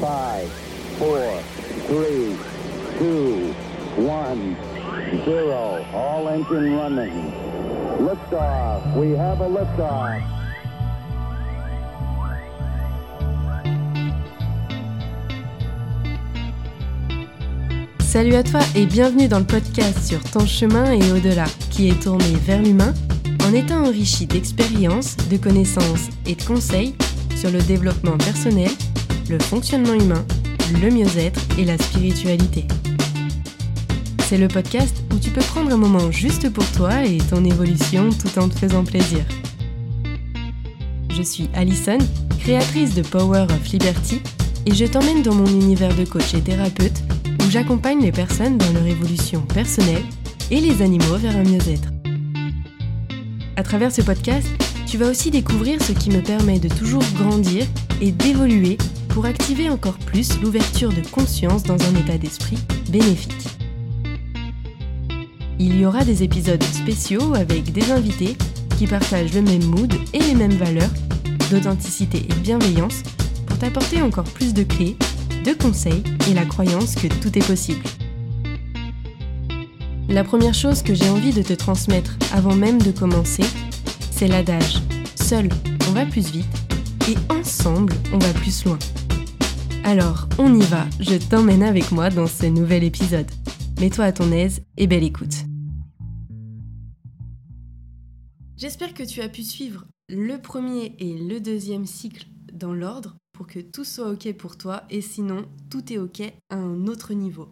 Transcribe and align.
5, 0.00 0.46
4, 1.00 1.42
3, 1.88 2.36
2, 3.00 3.54
1, 3.98 4.56
0. 5.24 5.84
All 5.92 6.28
engine 6.28 6.76
running. 6.76 7.32
Liftoff. 7.98 8.94
We 8.94 9.16
have 9.16 9.40
a 9.40 9.48
liftoff. 9.48 10.22
Salut 18.00 18.36
à 18.36 18.42
toi 18.42 18.60
et 18.76 18.86
bienvenue 18.86 19.28
dans 19.28 19.40
le 19.40 19.44
podcast 19.44 20.06
sur 20.06 20.20
ton 20.30 20.46
chemin 20.46 20.92
et 20.92 21.12
au-delà, 21.12 21.44
qui 21.70 21.88
est 21.88 22.02
tourné 22.02 22.36
vers 22.46 22.62
l'humain 22.62 22.94
en 23.46 23.52
étant 23.52 23.84
enrichi 23.84 24.26
d'expériences, 24.26 25.16
de 25.28 25.36
connaissances 25.36 26.08
et 26.26 26.36
de 26.36 26.42
conseils 26.42 26.94
sur 27.36 27.50
le 27.50 27.60
développement 27.62 28.16
personnel, 28.16 28.70
le 29.28 29.38
fonctionnement 29.38 29.94
humain, 29.94 30.24
le 30.80 30.90
mieux-être 30.90 31.40
et 31.58 31.64
la 31.64 31.76
spiritualité. 31.76 32.66
C'est 34.26 34.38
le 34.38 34.48
podcast 34.48 35.02
où 35.12 35.18
tu 35.18 35.30
peux 35.30 35.40
prendre 35.40 35.72
un 35.72 35.76
moment 35.76 36.10
juste 36.10 36.50
pour 36.50 36.66
toi 36.72 37.04
et 37.04 37.18
ton 37.18 37.44
évolution 37.44 38.10
tout 38.10 38.38
en 38.38 38.48
te 38.48 38.54
faisant 38.58 38.84
plaisir. 38.84 39.24
Je 41.10 41.22
suis 41.22 41.48
Alison, 41.54 41.98
créatrice 42.38 42.94
de 42.94 43.02
Power 43.02 43.46
of 43.50 43.68
Liberty, 43.68 44.20
et 44.66 44.74
je 44.74 44.84
t'emmène 44.84 45.22
dans 45.22 45.34
mon 45.34 45.46
univers 45.46 45.94
de 45.94 46.04
coach 46.04 46.34
et 46.34 46.40
thérapeute 46.40 47.02
où 47.40 47.50
j'accompagne 47.50 48.02
les 48.02 48.12
personnes 48.12 48.58
dans 48.58 48.72
leur 48.72 48.86
évolution 48.86 49.40
personnelle 49.42 50.04
et 50.50 50.60
les 50.60 50.82
animaux 50.82 51.16
vers 51.16 51.36
un 51.36 51.44
mieux-être. 51.44 51.88
À 53.56 53.62
travers 53.62 53.92
ce 53.92 54.02
podcast, 54.02 54.46
tu 54.86 54.96
vas 54.96 55.10
aussi 55.10 55.30
découvrir 55.30 55.82
ce 55.82 55.92
qui 55.92 56.10
me 56.10 56.22
permet 56.22 56.58
de 56.58 56.68
toujours 56.68 57.02
grandir 57.18 57.66
et 58.00 58.12
d'évoluer 58.12 58.78
pour 59.18 59.26
activer 59.26 59.68
encore 59.68 59.98
plus 59.98 60.40
l'ouverture 60.40 60.92
de 60.92 61.00
conscience 61.10 61.64
dans 61.64 61.74
un 61.74 61.94
état 61.96 62.16
d'esprit 62.16 62.56
bénéfique. 62.88 63.48
Il 65.58 65.76
y 65.76 65.84
aura 65.84 66.04
des 66.04 66.22
épisodes 66.22 66.62
spéciaux 66.62 67.34
avec 67.34 67.72
des 67.72 67.90
invités 67.90 68.36
qui 68.78 68.86
partagent 68.86 69.34
le 69.34 69.42
même 69.42 69.64
mood 69.64 69.92
et 70.12 70.20
les 70.20 70.36
mêmes 70.36 70.52
valeurs 70.52 70.92
d'authenticité 71.50 72.18
et 72.18 72.32
de 72.32 72.38
bienveillance 72.38 73.02
pour 73.44 73.58
t'apporter 73.58 74.02
encore 74.02 74.22
plus 74.22 74.54
de 74.54 74.62
clés 74.62 74.96
de 75.44 75.52
conseils 75.52 76.04
et 76.30 76.34
la 76.34 76.44
croyance 76.44 76.94
que 76.94 77.08
tout 77.08 77.36
est 77.36 77.44
possible. 77.44 77.82
La 80.08 80.22
première 80.22 80.54
chose 80.54 80.82
que 80.82 80.94
j'ai 80.94 81.10
envie 81.10 81.32
de 81.32 81.42
te 81.42 81.54
transmettre 81.54 82.12
avant 82.32 82.54
même 82.54 82.80
de 82.80 82.92
commencer, 82.92 83.42
c'est 84.12 84.28
l'adage 84.28 84.76
Seul, 85.16 85.48
on 85.88 85.90
va 85.90 86.06
plus 86.06 86.30
vite 86.30 86.46
et 87.08 87.16
ensemble, 87.32 87.94
on 88.12 88.18
va 88.18 88.32
plus 88.34 88.64
loin. 88.64 88.78
Alors, 89.88 90.28
on 90.38 90.54
y 90.54 90.62
va, 90.66 90.86
je 91.00 91.14
t'emmène 91.14 91.62
avec 91.62 91.92
moi 91.92 92.10
dans 92.10 92.26
ce 92.26 92.44
nouvel 92.44 92.84
épisode. 92.84 93.26
Mets-toi 93.80 94.04
à 94.04 94.12
ton 94.12 94.30
aise 94.32 94.60
et 94.76 94.86
belle 94.86 95.02
écoute. 95.02 95.32
J'espère 98.58 98.92
que 98.92 99.02
tu 99.02 99.22
as 99.22 99.30
pu 99.30 99.42
suivre 99.42 99.86
le 100.10 100.36
premier 100.36 100.94
et 100.98 101.16
le 101.16 101.40
deuxième 101.40 101.86
cycle 101.86 102.26
dans 102.52 102.74
l'ordre 102.74 103.16
pour 103.32 103.46
que 103.46 103.60
tout 103.60 103.84
soit 103.84 104.10
OK 104.10 104.30
pour 104.34 104.58
toi 104.58 104.82
et 104.90 105.00
sinon 105.00 105.46
tout 105.70 105.90
est 105.90 105.96
OK 105.96 106.20
à 106.50 106.56
un 106.56 106.86
autre 106.86 107.14
niveau. 107.14 107.48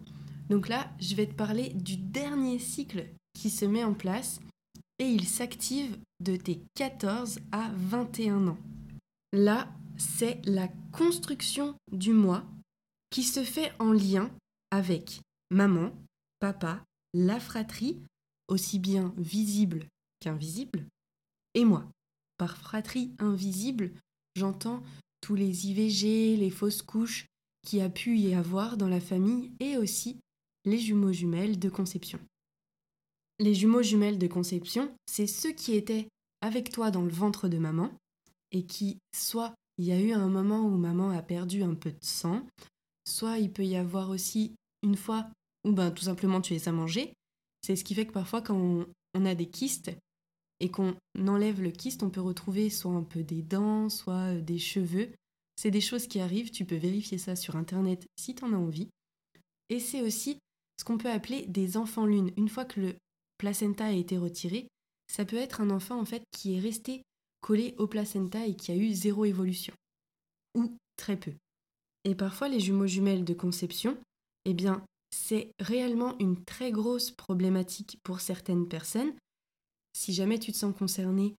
Donc 0.51 0.69
là, 0.69 0.91
je 0.99 1.15
vais 1.15 1.25
te 1.25 1.33
parler 1.33 1.69
du 1.69 1.97
dernier 1.97 2.59
cycle 2.59 3.07
qui 3.33 3.49
se 3.49 3.65
met 3.65 3.83
en 3.83 3.95
place 3.95 4.39
et 4.99 5.05
il 5.05 5.25
s'active 5.25 5.97
de 6.19 6.35
tes 6.35 6.61
14 6.75 7.39
à 7.51 7.71
21 7.75 8.49
ans. 8.49 8.59
Là, 9.33 9.69
c'est 9.97 10.41
la 10.45 10.67
construction 10.91 11.75
du 11.91 12.13
moi 12.13 12.45
qui 13.09 13.23
se 13.23 13.43
fait 13.43 13.71
en 13.79 13.91
lien 13.91 14.31
avec 14.71 15.21
maman, 15.49 15.91
papa, 16.39 16.83
la 17.13 17.39
fratrie, 17.39 18.01
aussi 18.47 18.79
bien 18.79 19.13
visible 19.17 19.87
qu'invisible, 20.19 20.85
et 21.53 21.65
moi. 21.65 21.85
Par 22.37 22.57
fratrie 22.57 23.11
invisible, 23.19 23.91
j'entends 24.35 24.83
tous 25.21 25.35
les 25.35 25.67
IVG, 25.67 26.37
les 26.37 26.51
fausses 26.51 26.83
couches 26.83 27.25
qui 27.63 27.81
a 27.81 27.89
pu 27.89 28.17
y 28.17 28.35
avoir 28.35 28.77
dans 28.77 28.87
la 28.87 29.01
famille 29.01 29.51
et 29.59 29.77
aussi 29.77 30.19
les 30.65 30.77
jumeaux 30.77 31.11
jumelles 31.11 31.57
de 31.57 31.69
conception. 31.69 32.19
Les 33.39 33.55
jumeaux 33.55 33.81
jumelles 33.81 34.19
de 34.19 34.27
conception, 34.27 34.93
c'est 35.07 35.27
ceux 35.27 35.51
qui 35.51 35.73
étaient 35.73 36.07
avec 36.41 36.71
toi 36.71 36.91
dans 36.91 37.01
le 37.01 37.11
ventre 37.11 37.47
de 37.47 37.57
maman 37.57 37.91
et 38.51 38.65
qui, 38.65 38.99
soit 39.15 39.53
il 39.77 39.85
y 39.85 39.91
a 39.91 39.99
eu 39.99 40.11
un 40.11 40.27
moment 40.27 40.65
où 40.65 40.77
maman 40.77 41.11
a 41.11 41.21
perdu 41.21 41.63
un 41.63 41.75
peu 41.75 41.91
de 41.91 42.03
sang, 42.03 42.45
soit 43.05 43.37
il 43.37 43.51
peut 43.51 43.65
y 43.65 43.75
avoir 43.75 44.09
aussi 44.09 44.55
une 44.83 44.95
fois 44.95 45.27
où 45.63 45.71
ben, 45.71 45.91
tout 45.91 46.03
simplement 46.03 46.41
tu 46.41 46.55
es 46.55 46.67
à 46.67 46.71
manger. 46.71 47.13
C'est 47.61 47.75
ce 47.75 47.83
qui 47.83 47.95
fait 47.95 48.05
que 48.05 48.13
parfois 48.13 48.41
quand 48.41 48.55
on, 48.55 48.87
on 49.13 49.25
a 49.25 49.35
des 49.35 49.47
kystes, 49.47 49.91
et 50.59 50.69
qu'on 50.69 50.95
enlève 51.17 51.61
le 51.61 51.71
kyste, 51.71 52.03
on 52.03 52.09
peut 52.09 52.21
retrouver 52.21 52.69
soit 52.69 52.91
un 52.91 53.03
peu 53.03 53.23
des 53.23 53.41
dents, 53.41 53.89
soit 53.89 54.35
euh, 54.35 54.41
des 54.41 54.59
cheveux. 54.59 55.09
C'est 55.55 55.71
des 55.71 55.81
choses 55.81 56.07
qui 56.07 56.19
arrivent, 56.19 56.51
tu 56.51 56.65
peux 56.65 56.75
vérifier 56.75 57.17
ça 57.17 57.35
sur 57.35 57.55
Internet 57.55 58.05
si 58.19 58.35
tu 58.35 58.43
en 58.43 58.53
as 58.53 58.57
envie. 58.57 58.89
Et 59.69 59.79
c'est 59.79 60.01
aussi 60.01 60.39
ce 60.79 60.85
qu'on 60.85 60.97
peut 60.97 61.11
appeler 61.11 61.45
des 61.47 61.77
enfants 61.77 62.05
lunes. 62.05 62.31
Une 62.37 62.49
fois 62.49 62.65
que 62.65 62.79
le 62.79 62.95
placenta 63.37 63.85
a 63.85 63.91
été 63.91 64.17
retiré, 64.17 64.67
ça 65.07 65.25
peut 65.25 65.37
être 65.37 65.61
un 65.61 65.69
enfant 65.69 65.99
en 65.99 66.05
fait 66.05 66.23
qui 66.31 66.55
est 66.55 66.59
resté 66.59 67.01
collé 67.41 67.75
au 67.77 67.87
placenta 67.87 68.45
et 68.45 68.55
qui 68.55 68.71
a 68.71 68.75
eu 68.75 68.93
zéro 68.93 69.25
évolution. 69.25 69.73
Ou 70.55 70.75
très 70.95 71.17
peu. 71.17 71.33
Et 72.03 72.15
parfois 72.15 72.47
les 72.47 72.59
jumeaux 72.59 72.87
jumelles 72.87 73.25
de 73.25 73.33
conception, 73.33 73.97
eh 74.45 74.53
bien, 74.53 74.83
c'est 75.11 75.51
réellement 75.59 76.17
une 76.19 76.43
très 76.43 76.71
grosse 76.71 77.11
problématique 77.11 77.99
pour 78.03 78.19
certaines 78.19 78.67
personnes 78.67 79.13
si 79.97 80.13
jamais 80.13 80.37
tu 80.37 80.51
te 80.51 80.57
sens 80.57 80.75
concerné, 80.77 81.35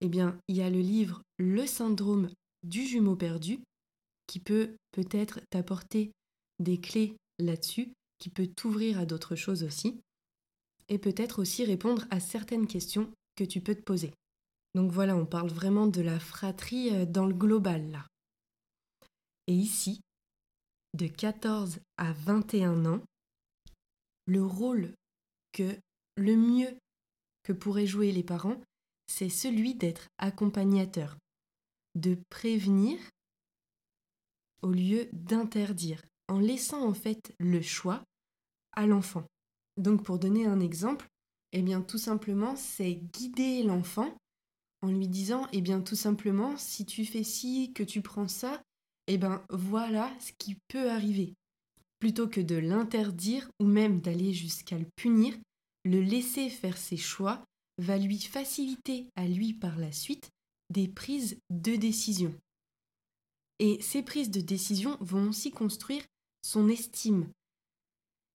eh 0.00 0.08
bien, 0.08 0.38
il 0.46 0.56
y 0.56 0.62
a 0.62 0.70
le 0.70 0.78
livre 0.78 1.22
Le 1.36 1.66
syndrome 1.66 2.30
du 2.62 2.86
jumeau 2.86 3.16
perdu 3.16 3.58
qui 4.28 4.38
peut 4.38 4.76
peut-être 4.92 5.40
t'apporter 5.50 6.12
des 6.60 6.78
clés 6.78 7.16
là-dessus, 7.40 7.92
qui 8.20 8.30
peut 8.30 8.46
t'ouvrir 8.46 9.00
à 9.00 9.04
d'autres 9.04 9.34
choses 9.34 9.64
aussi, 9.64 10.00
et 10.88 10.98
peut-être 10.98 11.40
aussi 11.40 11.64
répondre 11.64 12.06
à 12.10 12.20
certaines 12.20 12.68
questions 12.68 13.10
que 13.34 13.44
tu 13.44 13.60
peux 13.60 13.74
te 13.74 13.82
poser. 13.82 14.12
Donc 14.74 14.92
voilà, 14.92 15.16
on 15.16 15.26
parle 15.26 15.48
vraiment 15.48 15.86
de 15.86 16.00
la 16.00 16.20
fratrie 16.20 16.94
euh, 16.94 17.06
dans 17.06 17.26
le 17.26 17.34
global 17.34 17.90
là. 17.90 18.06
Et 19.46 19.54
ici, 19.54 20.00
de 20.94 21.06
14 21.06 21.80
à 21.96 22.12
21 22.12 22.84
ans, 22.86 23.00
le 24.26 24.44
rôle 24.44 24.94
que 25.52 25.76
le 26.16 26.36
mieux 26.36 26.76
que 27.44 27.52
pourraient 27.52 27.86
jouer 27.86 28.12
les 28.12 28.22
parents, 28.22 28.60
c'est 29.06 29.30
celui 29.30 29.74
d'être 29.74 30.08
accompagnateur, 30.18 31.16
de 31.94 32.18
prévenir 32.28 32.98
au 34.60 34.70
lieu 34.70 35.08
d'interdire, 35.12 36.02
en 36.28 36.38
laissant 36.38 36.86
en 36.86 36.92
fait 36.92 37.32
le 37.38 37.62
choix 37.62 38.02
à 38.72 38.86
l'enfant. 38.86 39.24
Donc 39.76 40.04
pour 40.04 40.18
donner 40.18 40.46
un 40.46 40.60
exemple, 40.60 41.08
eh 41.52 41.62
bien 41.62 41.80
tout 41.80 41.98
simplement, 41.98 42.54
c'est 42.56 42.94
guider 42.94 43.62
l'enfant 43.62 44.14
en 44.82 44.88
lui 44.88 45.08
disant 45.08 45.46
eh 45.52 45.60
bien 45.60 45.80
tout 45.80 45.96
simplement 45.96 46.56
si 46.56 46.84
tu 46.84 47.04
fais 47.04 47.24
ci, 47.24 47.72
que 47.74 47.82
tu 47.82 48.02
prends 48.02 48.28
ça, 48.28 48.62
eh 49.06 49.18
bien 49.18 49.44
voilà 49.50 50.12
ce 50.20 50.32
qui 50.38 50.56
peut 50.68 50.90
arriver. 50.90 51.34
Plutôt 51.98 52.28
que 52.28 52.40
de 52.40 52.56
l'interdire 52.56 53.50
ou 53.60 53.66
même 53.66 54.00
d'aller 54.00 54.32
jusqu'à 54.32 54.78
le 54.78 54.86
punir, 54.96 55.36
le 55.84 56.00
laisser 56.00 56.48
faire 56.48 56.76
ses 56.76 56.96
choix 56.96 57.42
va 57.78 57.96
lui 57.96 58.20
faciliter 58.20 59.08
à 59.16 59.26
lui 59.26 59.54
par 59.54 59.78
la 59.78 59.92
suite 59.92 60.30
des 60.70 60.88
prises 60.88 61.38
de 61.50 61.76
décision. 61.76 62.34
Et 63.58 63.80
ces 63.80 64.02
prises 64.02 64.30
de 64.30 64.40
décision 64.40 64.96
vont 65.00 65.30
aussi 65.30 65.50
construire 65.50 66.04
son 66.42 66.68
estime. 66.68 67.28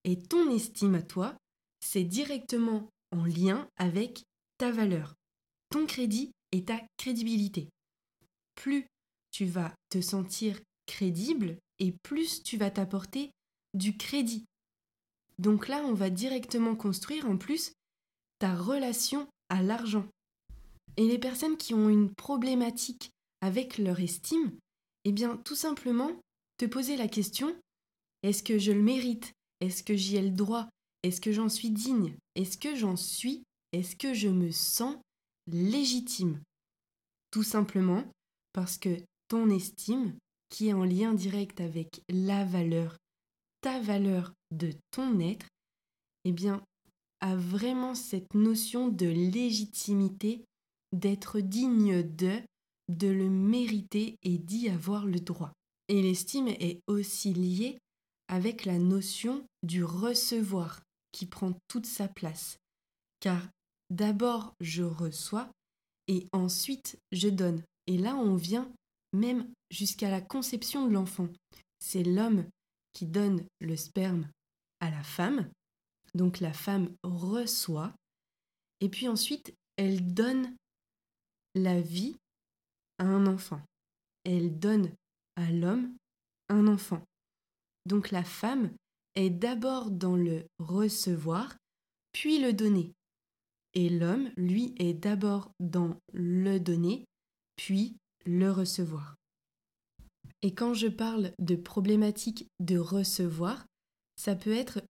Et 0.04 0.22
ton 0.22 0.50
estime 0.54 0.95
à 0.95 1.01
toi, 1.01 1.38
c'est 1.80 2.04
directement 2.04 2.90
en 3.12 3.24
lien 3.24 3.69
avec 3.78 4.24
ta 4.57 4.72
valeur, 4.72 5.16
ton 5.74 5.88
crédit 5.88 6.30
et 6.52 6.64
ta 6.66 6.80
crédibilité. 6.98 7.68
Plus 8.54 8.86
tu 9.31 9.46
vas 9.46 9.74
te 9.90 10.02
sentir 10.02 10.60
crédible 10.86 11.58
et 11.80 11.96
plus 12.04 12.44
tu 12.44 12.58
vas 12.58 12.70
t'apporter 12.70 13.31
du 13.74 13.98
crédit. 13.98 14.46
Donc 15.40 15.68
là, 15.68 15.81
on 15.84 15.96
va 15.96 16.12
directement 16.12 16.75
construire 16.75 17.28
en 17.28 17.38
plus 17.38 17.72
ta 18.38 18.56
relation 18.56 19.28
à 19.50 19.64
l'argent. 19.64 20.06
Et 20.96 21.08
les 21.08 21.18
personnes 21.18 21.58
qui 21.58 21.74
ont 21.74 21.90
une 21.90 22.14
problématique 22.14 23.10
avec 23.42 23.80
leur 23.80 24.00
estime, 24.00 24.52
eh 25.06 25.12
bien 25.12 25.38
tout 25.38 25.56
simplement 25.56 26.12
te 26.60 26.66
poser 26.66 26.98
la 26.98 27.08
question, 27.08 27.52
est-ce 28.22 28.44
que 28.44 28.60
je 28.60 28.72
le 28.72 28.84
mérite? 28.84 29.34
Est-ce 29.60 29.81
que 29.81 29.96
j'y 29.96 30.18
ai 30.18 30.22
le 30.22 30.30
droit? 30.30 30.69
Est-ce 31.02 31.19
que 31.19 31.31
j'en 31.31 31.50
suis 31.50 31.72
digne? 31.72 32.16
Est-ce 32.36 32.60
que 32.60 32.76
j'en 32.76 32.96
suis? 32.96 33.42
Est-ce 33.72 33.96
que 33.96 34.14
je 34.14 34.30
me 34.30 34.52
sens 34.52 34.98
légitime 35.48 36.42
Tout 37.31 37.44
simplement 37.44 38.04
parce 38.54 38.78
que 38.78 39.01
ton 39.28 39.50
estime, 39.50 40.16
qui 40.50 40.68
est 40.68 40.74
en 40.74 40.84
lien 40.84 41.13
direct 41.13 41.62
avec 41.62 42.01
la 42.10 42.45
valeur, 42.45 42.98
ta 43.62 43.80
valeur 43.81 44.34
de 44.51 44.72
ton 44.92 45.19
être, 45.19 45.48
eh 46.25 46.31
bien, 46.31 46.63
a 47.22 47.36
vraiment 47.36 47.95
cette 47.95 48.34
notion 48.34 48.90
de 48.90 49.07
légitimité, 49.07 50.44
d'être 50.92 51.40
digne 51.40 52.04
de, 52.04 52.42
de 52.90 53.07
le 53.07 53.30
mériter 53.30 54.18
et 54.22 54.38
d'y 54.38 54.69
avoir 54.69 55.06
le 55.06 55.19
droit. 55.19 55.51
Et 55.88 56.01
l'estime 56.01 56.48
est 56.48 56.81
aussi 56.88 57.34
liée 57.34 57.78
avec 58.28 58.66
la 58.66 58.78
notion 58.78 59.45
du 59.63 59.84
recevoir 59.84 60.81
qui 61.12 61.25
prend 61.25 61.54
toute 61.68 61.86
sa 61.86 62.07
place. 62.07 62.57
Car 63.19 63.42
d'abord 63.89 64.53
je 64.59 64.83
reçois 64.83 65.50
et 66.07 66.27
ensuite 66.31 66.97
je 67.12 67.30
donne. 67.30 67.63
Et 67.88 67.97
là 67.97 68.15
on 68.15 68.35
vient 68.35 68.71
même 69.13 69.47
jusqu'à 69.71 70.09
la 70.09 70.21
conception 70.21 70.88
de 70.88 70.94
l'enfant. 70.94 71.30
C'est 71.80 72.03
l'homme 72.03 72.45
qui 72.94 73.06
donne 73.06 73.45
le 73.59 73.75
sperme 73.75 74.27
à 74.80 74.89
la 74.89 75.03
femme, 75.03 75.50
donc 76.13 76.39
la 76.39 76.53
femme 76.53 76.94
reçoit, 77.03 77.94
et 78.81 78.89
puis 78.89 79.07
ensuite 79.07 79.53
elle 79.77 80.13
donne 80.13 80.56
la 81.56 81.81
vie 81.81 82.15
à 83.00 83.06
un 83.06 83.25
enfant. 83.27 83.62
Elle 84.24 84.57
donne 84.59 84.91
à 85.35 85.51
l'homme 85.51 85.95
un 86.50 86.68
enfant. 86.68 87.01
Donc 87.85 88.12
la 88.12 88.24
femme 88.24 88.71
est 89.15 89.30
d'abord 89.30 89.91
dans 89.91 90.15
le 90.15 90.45
recevoir, 90.59 91.56
puis 92.12 92.39
le 92.39 92.53
donner. 92.53 92.94
Et 93.74 93.90
l'homme, 93.90 94.30
lui, 94.38 94.74
est 94.78 94.94
d'abord 94.94 95.52
dans 95.60 95.98
le 96.14 96.60
donner, 96.60 97.06
puis 97.56 97.98
le 98.25 98.52
recevoir. 98.52 99.16
Et 100.42 100.54
quand 100.54 100.74
je 100.74 100.88
parle 100.88 101.34
de 101.40 101.56
problématique 101.56 102.48
de 102.60 102.78
recevoir, 102.78 103.66
ça 104.18 104.36
peut 104.36 104.54
être 104.54 104.81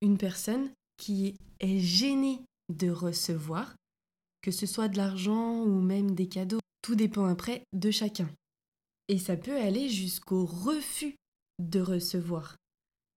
une 0.00 0.16
personne 0.16 0.70
qui 0.96 1.36
est 1.60 1.78
gênée 1.78 2.40
de 2.68 2.90
recevoir, 2.90 3.76
que 4.42 4.50
ce 4.50 4.66
soit 4.66 4.88
de 4.88 4.96
l'argent 4.96 5.62
ou 5.62 5.80
même 5.80 6.14
des 6.14 6.28
cadeaux. 6.28 6.60
Tout 6.82 6.94
dépend 6.94 7.26
après 7.26 7.64
de 7.72 7.90
chacun. 7.90 8.30
Et 9.08 9.18
ça 9.18 9.36
peut 9.36 9.56
aller 9.56 9.88
jusqu'au 9.88 10.46
refus 10.46 11.16
de 11.58 11.80
recevoir. 11.80 12.56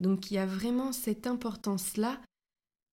Donc 0.00 0.30
il 0.30 0.34
y 0.34 0.38
a 0.38 0.46
vraiment 0.46 0.92
cette 0.92 1.26
importance-là. 1.26 2.20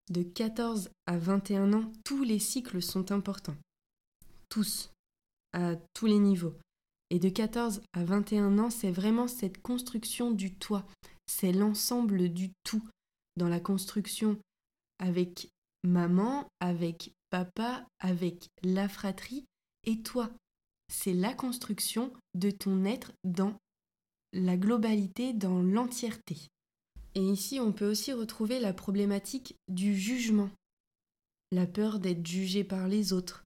De 0.10 0.24
14 0.24 0.90
à 1.06 1.18
21 1.18 1.74
ans, 1.74 1.92
tous 2.04 2.24
les 2.24 2.40
cycles 2.40 2.82
sont 2.82 3.12
importants. 3.12 3.56
Tous, 4.50 4.92
à 5.54 5.76
tous 5.94 6.06
les 6.06 6.20
niveaux. 6.20 6.56
Et 7.10 7.20
de 7.20 7.30
14 7.30 7.82
à 7.94 8.04
21 8.04 8.58
ans, 8.60 8.70
c'est 8.70 8.92
vraiment 8.92 9.28
cette 9.28 9.62
construction 9.62 10.32
du 10.32 10.54
toi. 10.56 10.86
C'est 11.28 11.52
l'ensemble 11.52 12.30
du 12.30 12.52
tout 12.64 12.84
dans 13.38 13.48
la 13.48 13.60
construction 13.60 14.38
avec 15.00 15.50
maman, 15.84 16.48
avec 16.60 17.14
papa, 17.30 17.86
avec 18.00 18.50
la 18.64 18.90
fratrie 18.90 19.46
et 19.86 20.02
toi. 20.02 20.32
C'est 20.92 21.14
la 21.14 21.34
construction 21.34 22.14
de 22.36 22.52
ton 22.52 22.86
être 22.86 23.14
dans 23.24 23.56
la 24.34 24.58
globalité, 24.58 25.34
dans 25.34 25.62
l'entièreté. 25.62 26.50
Et 27.16 27.22
ici, 27.22 27.60
on 27.60 27.72
peut 27.72 27.90
aussi 27.90 28.12
retrouver 28.12 28.60
la 28.60 28.74
problématique 28.74 29.56
du 29.68 29.96
jugement, 29.98 30.50
la 31.52 31.68
peur 31.68 32.00
d'être 32.00 32.26
jugé 32.26 32.64
par 32.64 32.88
les 32.88 33.14
autres. 33.14 33.44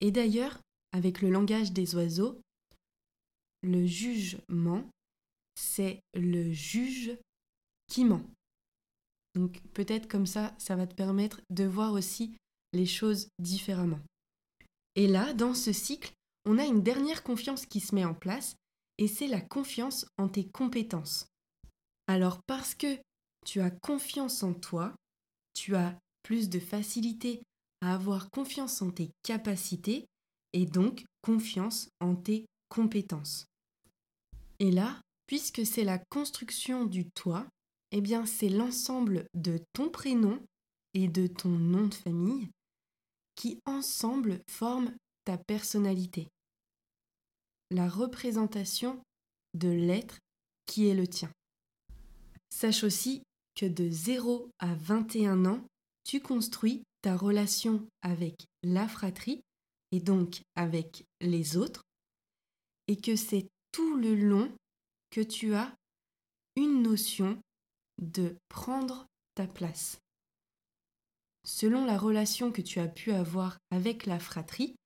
Et 0.00 0.10
d'ailleurs, 0.10 0.60
avec 0.92 1.22
le 1.22 1.30
langage 1.30 1.72
des 1.72 1.94
oiseaux, 1.94 2.40
le 3.62 3.86
jugement, 3.86 4.88
c'est 5.54 6.00
le 6.14 6.52
juge 6.52 7.16
qui 7.88 8.04
ment. 8.04 8.22
Donc 9.34 9.60
peut-être 9.72 10.08
comme 10.08 10.26
ça, 10.26 10.54
ça 10.58 10.76
va 10.76 10.86
te 10.86 10.94
permettre 10.94 11.40
de 11.50 11.64
voir 11.64 11.92
aussi 11.92 12.36
les 12.72 12.86
choses 12.86 13.28
différemment. 13.38 14.00
Et 14.94 15.06
là, 15.06 15.32
dans 15.32 15.54
ce 15.54 15.72
cycle, 15.72 16.12
on 16.44 16.58
a 16.58 16.64
une 16.64 16.82
dernière 16.82 17.22
confiance 17.22 17.66
qui 17.66 17.80
se 17.80 17.94
met 17.94 18.04
en 18.04 18.14
place, 18.14 18.56
et 18.98 19.08
c'est 19.08 19.28
la 19.28 19.40
confiance 19.40 20.06
en 20.18 20.28
tes 20.28 20.46
compétences. 20.46 21.28
Alors 22.06 22.40
parce 22.46 22.74
que 22.74 22.98
tu 23.44 23.60
as 23.60 23.70
confiance 23.70 24.42
en 24.42 24.54
toi, 24.54 24.94
tu 25.54 25.74
as 25.76 25.98
plus 26.22 26.48
de 26.48 26.58
facilité 26.58 27.42
à 27.80 27.94
avoir 27.94 28.30
confiance 28.30 28.80
en 28.82 28.90
tes 28.90 29.10
capacités 29.22 30.06
et 30.52 30.66
donc 30.66 31.04
confiance 31.22 31.88
en 32.00 32.14
tes 32.14 32.46
compétences. 32.68 33.46
Et 34.58 34.70
là, 34.70 35.00
puisque 35.26 35.66
c'est 35.66 35.84
la 35.84 35.98
construction 35.98 36.84
du 36.84 37.10
toi, 37.10 37.46
eh 37.90 38.00
bien 38.00 38.26
c'est 38.26 38.48
l'ensemble 38.48 39.26
de 39.34 39.58
ton 39.72 39.90
prénom 39.90 40.40
et 40.94 41.08
de 41.08 41.26
ton 41.26 41.50
nom 41.50 41.86
de 41.86 41.94
famille 41.94 42.48
qui 43.34 43.58
ensemble 43.66 44.40
forment 44.48 44.94
ta 45.24 45.38
personnalité. 45.38 46.28
La 47.70 47.88
représentation 47.88 49.02
de 49.54 49.68
l'être 49.68 50.18
qui 50.66 50.86
est 50.88 50.94
le 50.94 51.06
tien. 51.06 51.30
Sache 52.52 52.84
aussi 52.84 53.22
que 53.54 53.64
de 53.64 53.88
0 53.88 54.50
à 54.58 54.74
21 54.74 55.46
ans, 55.46 55.64
tu 56.04 56.20
construis 56.20 56.82
ta 57.00 57.16
relation 57.16 57.88
avec 58.02 58.46
la 58.62 58.86
fratrie 58.86 59.40
et 59.90 60.00
donc 60.00 60.42
avec 60.54 61.06
les 61.22 61.56
autres, 61.56 61.82
et 62.88 62.96
que 62.96 63.16
c'est 63.16 63.48
tout 63.72 63.96
le 63.96 64.14
long 64.14 64.52
que 65.10 65.22
tu 65.22 65.54
as 65.54 65.74
une 66.54 66.82
notion 66.82 67.40
de 68.00 68.36
prendre 68.50 69.06
ta 69.34 69.46
place. 69.46 69.96
Selon 71.44 71.86
la 71.86 71.96
relation 71.96 72.52
que 72.52 72.62
tu 72.62 72.80
as 72.80 72.88
pu 72.88 73.12
avoir 73.12 73.56
avec 73.70 74.04
la 74.04 74.20
fratrie, 74.20 74.76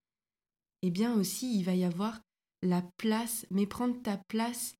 eh 0.83 0.91
bien 0.91 1.15
aussi 1.15 1.59
il 1.59 1.65
va 1.65 1.75
y 1.75 1.85
avoir 1.85 2.21
la 2.63 2.83
place, 2.97 3.45
mais 3.51 3.67
prendre 3.67 4.01
ta 4.03 4.19
place 4.29 4.77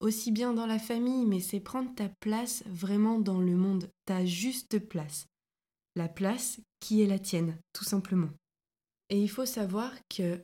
aussi 0.00 0.30
bien 0.32 0.52
dans 0.54 0.66
la 0.66 0.78
famille, 0.78 1.26
mais 1.26 1.40
c'est 1.40 1.60
prendre 1.60 1.94
ta 1.94 2.08
place 2.20 2.62
vraiment 2.66 3.18
dans 3.18 3.40
le 3.40 3.56
monde, 3.56 3.90
ta 4.04 4.24
juste 4.24 4.78
place. 4.78 5.26
La 5.96 6.08
place 6.08 6.60
qui 6.80 7.02
est 7.02 7.06
la 7.06 7.18
tienne, 7.18 7.58
tout 7.72 7.84
simplement. 7.84 8.30
Et 9.10 9.20
il 9.20 9.28
faut 9.28 9.46
savoir 9.46 9.92
que 10.08 10.40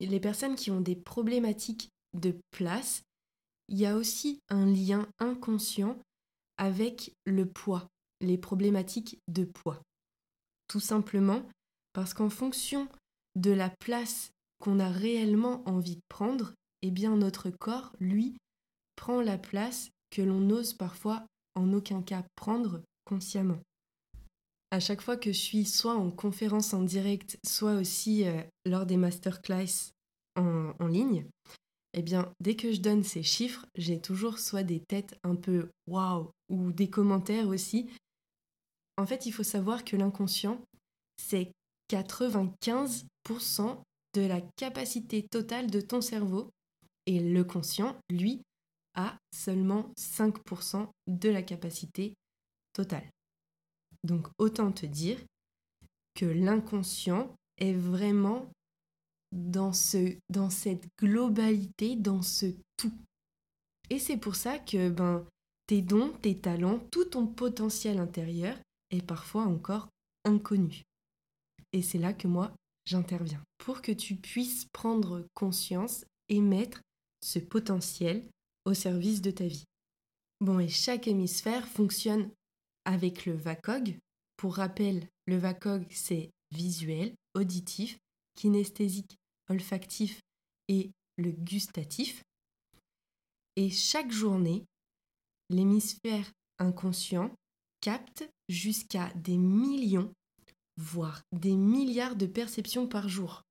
les 0.00 0.20
personnes 0.20 0.54
qui 0.54 0.70
ont 0.70 0.80
des 0.80 0.94
problématiques 0.94 1.90
de 2.14 2.38
place, 2.50 3.02
il 3.68 3.78
y 3.78 3.86
a 3.86 3.96
aussi 3.96 4.40
un 4.48 4.66
lien 4.66 5.08
inconscient 5.18 5.98
avec 6.56 7.12
le 7.24 7.46
poids, 7.46 7.88
les 8.20 8.38
problématiques 8.38 9.18
de 9.28 9.44
poids. 9.44 9.82
Tout 10.68 10.80
simplement 10.80 11.42
parce 11.92 12.14
qu'en 12.14 12.30
fonction 12.30 12.88
de 13.36 13.50
la 13.50 13.70
place 13.70 14.30
qu'on 14.60 14.80
a 14.80 14.90
réellement 14.90 15.62
envie 15.68 15.96
de 15.96 16.02
prendre, 16.08 16.52
eh 16.82 16.90
bien 16.90 17.16
notre 17.16 17.50
corps, 17.50 17.92
lui, 18.00 18.36
prend 18.98 19.20
la 19.20 19.38
place 19.38 19.90
que 20.10 20.22
l'on 20.22 20.40
n'ose 20.40 20.74
parfois 20.74 21.24
en 21.54 21.72
aucun 21.72 22.02
cas 22.02 22.24
prendre 22.34 22.82
consciemment. 23.04 23.60
À 24.72 24.80
chaque 24.80 25.00
fois 25.00 25.16
que 25.16 25.32
je 25.32 25.38
suis 25.38 25.64
soit 25.64 25.94
en 25.94 26.10
conférence 26.10 26.74
en 26.74 26.82
direct, 26.82 27.38
soit 27.46 27.74
aussi 27.74 28.26
euh, 28.26 28.42
lors 28.66 28.86
des 28.86 28.96
masterclass 28.96 29.92
en, 30.34 30.86
ligne, 30.86 31.26
eh 31.94 32.02
bien, 32.02 32.32
dès 32.40 32.54
que 32.54 32.72
je 32.72 32.80
donne 32.80 33.02
ces 33.02 33.22
chiffres, 33.22 33.66
j'ai 33.76 34.00
toujours 34.00 34.38
soit 34.38 34.62
des 34.62 34.80
têtes 34.80 35.18
un 35.24 35.36
peu 35.36 35.70
waouh 35.86 36.30
ou 36.48 36.70
des 36.72 36.90
commentaires 36.90 37.48
aussi. 37.48 37.88
En 38.96 39.06
fait, 39.06 39.26
il 39.26 39.32
faut 39.32 39.42
savoir 39.42 39.84
que 39.84 39.96
l'inconscient, 39.96 40.60
c'est 41.16 41.52
95% 41.92 43.04
de 44.14 44.20
la 44.22 44.40
capacité 44.56 45.24
totale 45.28 45.70
de 45.70 45.80
ton 45.80 46.00
cerveau 46.00 46.50
et 47.06 47.20
le 47.20 47.42
conscient, 47.42 47.96
lui, 48.10 48.42
à 48.94 49.18
seulement 49.32 49.92
5% 49.98 50.88
de 51.06 51.28
la 51.28 51.42
capacité 51.42 52.14
totale. 52.72 53.08
Donc 54.04 54.28
autant 54.38 54.72
te 54.72 54.86
dire 54.86 55.18
que 56.14 56.26
l'inconscient 56.26 57.34
est 57.58 57.74
vraiment 57.74 58.50
dans, 59.32 59.72
ce, 59.72 60.16
dans 60.30 60.50
cette 60.50 60.86
globalité, 60.98 61.96
dans 61.96 62.22
ce 62.22 62.46
tout. 62.76 62.92
Et 63.90 63.98
c'est 63.98 64.16
pour 64.16 64.36
ça 64.36 64.58
que 64.58 64.88
ben, 64.90 65.24
tes 65.66 65.82
dons, 65.82 66.12
tes 66.22 66.38
talents, 66.38 66.80
tout 66.90 67.04
ton 67.04 67.26
potentiel 67.26 67.98
intérieur 67.98 68.56
est 68.90 69.06
parfois 69.06 69.44
encore 69.44 69.88
inconnu. 70.24 70.82
Et 71.72 71.82
c'est 71.82 71.98
là 71.98 72.12
que 72.12 72.28
moi, 72.28 72.52
j'interviens, 72.86 73.42
pour 73.58 73.82
que 73.82 73.92
tu 73.92 74.16
puisses 74.16 74.66
prendre 74.72 75.26
conscience 75.34 76.04
et 76.28 76.40
mettre 76.40 76.80
ce 77.22 77.38
potentiel 77.38 78.24
au 78.68 78.74
service 78.74 79.22
de 79.22 79.30
ta 79.30 79.46
vie. 79.46 79.64
Bon, 80.40 80.60
et 80.60 80.68
chaque 80.68 81.08
hémisphère 81.08 81.66
fonctionne 81.66 82.30
avec 82.84 83.24
le 83.24 83.32
VACOG. 83.32 83.98
Pour 84.36 84.56
rappel, 84.56 85.08
le 85.26 85.38
VACOG, 85.38 85.86
c'est 85.90 86.30
visuel, 86.52 87.14
auditif, 87.34 87.98
kinesthésique, 88.34 89.16
olfactif 89.48 90.20
et 90.68 90.90
le 91.16 91.30
gustatif. 91.30 92.22
Et 93.56 93.70
chaque 93.70 94.12
journée, 94.12 94.66
l'hémisphère 95.48 96.30
inconscient 96.58 97.34
capte 97.80 98.28
jusqu'à 98.50 99.10
des 99.14 99.38
millions, 99.38 100.12
voire 100.76 101.22
des 101.32 101.56
milliards 101.56 102.16
de 102.16 102.26
perceptions 102.26 102.86
par 102.86 103.08
jour. 103.08 103.42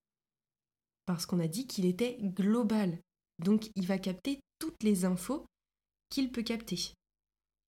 Parce 1.07 1.25
qu'on 1.25 1.39
a 1.39 1.47
dit 1.47 1.65
qu'il 1.65 1.85
était 1.85 2.17
global. 2.21 2.99
Donc 3.39 3.71
il 3.75 3.87
va 3.87 3.97
capter 3.97 4.39
toutes 4.59 4.83
les 4.83 5.05
infos 5.05 5.45
qu'il 6.09 6.31
peut 6.31 6.43
capter. 6.43 6.93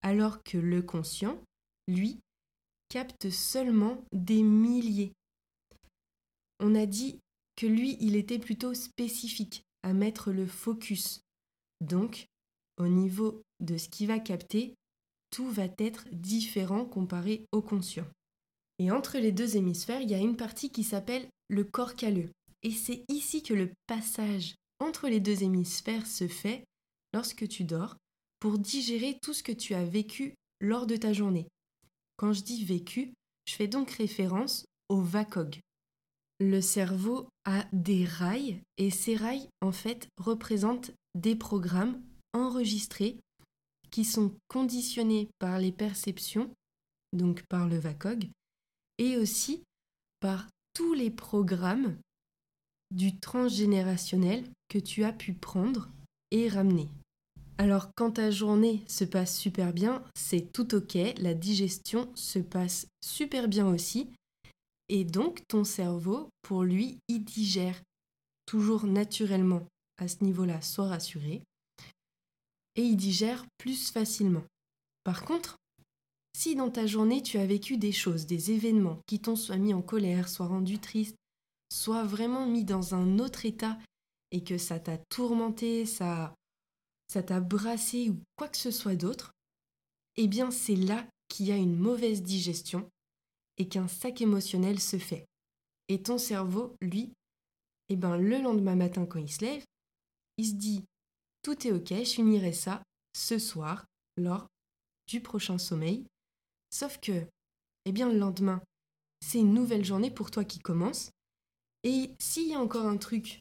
Alors 0.01 0.43
que 0.43 0.58
le 0.58 0.81
conscient, 0.81 1.41
lui, 1.88 2.19
capte 2.89 3.29
seulement 3.29 4.03
des 4.12 4.43
milliers. 4.43 5.12
On 6.60 6.75
a 6.75 6.86
dit 6.86 7.19
que 7.55 7.67
lui, 7.67 7.98
il 8.00 8.15
était 8.15 8.39
plutôt 8.39 8.74
spécifique, 8.74 9.63
à 9.84 9.93
mettre 9.93 10.31
le 10.31 10.46
focus. 10.46 11.22
Donc, 11.81 12.25
au 12.77 12.88
niveau 12.88 13.41
de 13.60 13.77
ce 13.77 13.89
qu'il 13.89 14.08
va 14.08 14.19
capter, 14.19 14.74
tout 15.31 15.50
va 15.50 15.67
être 15.77 16.05
différent 16.12 16.86
comparé 16.86 17.46
au 17.51 17.62
conscient. 17.62 18.08
Et 18.79 18.91
entre 18.91 19.17
les 19.17 19.31
deux 19.31 19.58
hémisphères, 19.58 20.01
il 20.01 20.10
y 20.10 20.15
a 20.15 20.19
une 20.19 20.38
partie 20.38 20.69
qui 20.69 20.84
s'appelle 20.84 21.27
le 21.50 21.63
corps 21.63 21.96
calleux. 21.96 22.31
Et 22.63 22.72
c'est 22.72 23.03
ici 23.10 23.43
que 23.43 23.53
le 23.53 23.72
passage 23.88 24.55
entre 24.79 25.08
les 25.10 25.19
deux 25.19 25.43
hémisphères 25.43 26.08
se 26.08 26.27
fait 26.27 26.63
lorsque 27.13 27.48
tu 27.48 27.63
dors 27.63 27.98
pour 28.39 28.58
digérer 28.58 29.18
tout 29.22 29.34
ce 29.34 29.44
que 29.44 29.51
tu 29.51 29.74
as 29.74 29.84
vécu 29.84 30.36
lors 30.62 30.88
de 30.88 30.96
ta 30.96 31.13
journée. 31.13 31.48
Quand 32.18 32.34
je 32.34 32.44
dis 32.44 32.63
vécu, 32.63 33.13
je 33.46 33.56
fais 33.56 33.68
donc 33.68 33.92
référence 33.92 34.66
au 34.89 35.01
VACOG. 35.01 35.60
Le 36.39 36.62
cerveau 36.62 37.30
a 37.46 37.66
des 37.74 38.06
rails 38.06 38.62
et 38.78 38.92
ces 38.92 39.16
rails 39.16 39.48
en 39.62 39.72
fait 39.72 40.08
représentent 40.18 40.92
des 41.16 41.36
programmes 41.36 42.01
enregistrés 42.34 43.20
qui 43.92 44.06
sont 44.06 44.34
conditionnés 44.48 45.30
par 45.39 45.60
les 45.60 45.72
perceptions, 45.72 46.54
donc 47.12 47.44
par 47.50 47.68
le 47.68 47.78
VACOG, 47.78 48.30
et 49.00 49.18
aussi 49.18 49.63
par 50.20 50.48
tous 50.74 50.94
les 50.94 51.10
programmes 51.10 51.98
du 52.92 53.18
transgénérationnel 53.18 54.46
que 54.70 54.80
tu 54.80 55.04
as 55.04 55.13
pu 55.13 55.34
prendre 55.34 55.89
et 56.32 56.48
ramener. 56.48 56.88
Alors 57.60 57.89
quand 57.94 58.12
ta 58.12 58.32
journée 58.32 58.86
se 58.88 59.04
passe 59.04 59.38
super 59.38 59.74
bien, 59.74 60.01
c'est 60.16 60.54
tout 60.54 60.74
ok, 60.75 60.98
la 61.18 61.34
digestion 61.34 62.10
se 62.16 62.39
passe 62.39 62.88
super 63.04 63.50
bien 63.50 63.68
aussi, 63.68 64.10
et 64.88 65.04
donc 65.04 65.46
ton 65.50 65.66
cerveau, 65.66 66.30
pour 66.42 66.63
lui, 66.63 67.00
il 67.10 67.25
digère 67.25 67.75
toujours 68.46 68.86
naturellement 68.86 69.68
à 69.98 70.08
ce 70.08 70.24
niveau-là, 70.24 70.62
sois 70.62 70.88
rassuré, 70.88 71.42
et 72.78 72.82
il 72.82 72.96
digère 72.96 73.46
plus 73.58 73.92
facilement. 73.92 74.46
Par 75.04 75.25
contre, 75.25 75.58
si 76.38 76.56
dans 76.56 76.70
ta 76.70 76.88
journée 76.88 77.22
tu 77.22 77.39
as 77.39 77.46
vécu 77.46 77.75
des 77.75 77.92
choses, 77.92 78.25
des 78.25 78.51
événements 78.51 79.01
qui 79.06 79.20
t'ont 79.20 79.36
soit 79.36 79.58
mis 79.58 79.74
en 79.74 79.82
colère, 79.82 80.30
soit 80.30 80.48
rendu 80.48 80.80
triste, 80.80 81.18
soit 81.74 82.06
vraiment 82.06 82.46
mis 82.46 82.63
dans 82.63 82.96
un 82.96 83.20
autre 83.20 83.46
état 83.46 83.78
et 84.32 84.46
que 84.46 84.58
ça 84.58 84.80
t'a 84.80 84.98
tourmenté, 85.10 85.86
ça 85.86 86.34
ça 87.12 87.24
t'a 87.24 87.39
brassé 87.39 88.10
ou 88.10 88.22
quoi 88.36 88.48
que 88.48 88.58
ce 88.58 88.72
soit 88.72 88.96
d'autre, 88.96 89.34
eh 90.16 90.28
bien 90.28 90.51
c'est 90.51 90.75
là 90.75 91.06
qu'il 91.28 91.48
y 91.48 91.51
a 91.51 91.58
une 91.58 91.78
mauvaise 91.78 92.22
digestion 92.22 92.89
et 93.58 93.68
qu'un 93.68 93.88
sac 93.88 94.22
émotionnel 94.22 94.80
se 94.80 94.98
fait. 94.98 95.25
Et 95.88 96.01
ton 96.01 96.18
cerveau, 96.18 96.75
lui, 96.82 97.12
eh 97.89 97.96
ben 97.96 98.16
le 98.16 98.38
lendemain 98.39 98.75
matin 98.75 99.06
quand 99.06 99.20
il 99.20 99.32
se 99.32 99.44
lève, 99.44 99.63
il 100.38 100.48
se 100.48 100.54
dit 100.54 100.84
tout 101.42 101.68
est 101.68 101.72
ok, 101.72 101.89
je 101.89 102.13
finirai 102.13 102.54
ça 102.54 102.84
ce 103.13 103.39
soir 103.39 103.86
lors 104.18 104.48
du 105.08 105.22
prochain 105.22 105.58
sommeil. 105.58 106.06
Sauf 106.70 107.00
que, 107.00 107.28
eh 107.86 107.92
bien 107.92 108.12
le 108.12 108.20
lendemain, 108.20 108.62
c'est 109.25 109.39
une 109.39 109.54
nouvelle 109.54 109.84
journée 109.84 110.12
pour 110.12 110.30
toi 110.30 110.44
qui 110.46 110.60
commence. 110.60 111.10
Et 111.84 112.12
s'il 112.20 112.50
y 112.50 112.54
a 112.54 112.60
encore 112.60 112.86
un 112.86 112.98
truc 112.98 113.39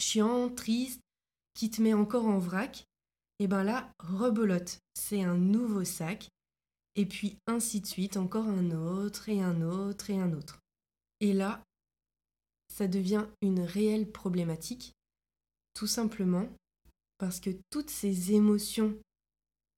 chiant, 0.00 0.48
triste, 0.48 1.01
qui 1.54 1.70
te 1.70 1.82
met 1.82 1.94
encore 1.94 2.26
en 2.26 2.38
vrac, 2.38 2.84
et 3.38 3.46
ben 3.46 3.64
là, 3.64 3.92
rebelote, 3.98 4.78
c'est 4.94 5.22
un 5.22 5.36
nouveau 5.36 5.84
sac, 5.84 6.28
et 6.94 7.06
puis 7.06 7.38
ainsi 7.46 7.80
de 7.80 7.86
suite, 7.86 8.16
encore 8.16 8.46
un 8.46 8.70
autre, 8.70 9.28
et 9.28 9.42
un 9.42 9.62
autre, 9.62 10.10
et 10.10 10.18
un 10.18 10.32
autre. 10.32 10.60
Et 11.20 11.32
là, 11.32 11.62
ça 12.68 12.88
devient 12.88 13.26
une 13.42 13.60
réelle 13.60 14.10
problématique, 14.10 14.92
tout 15.74 15.86
simplement 15.86 16.48
parce 17.18 17.38
que 17.38 17.50
toutes 17.70 17.90
ces 17.90 18.32
émotions 18.32 18.98